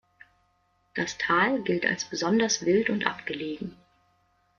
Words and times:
Das 0.95 1.19
Tal 1.19 1.61
gilt 1.61 1.85
als 1.85 2.05
besonders 2.05 2.65
wild 2.65 2.89
und 2.89 3.05
abgelegen. 3.05 3.77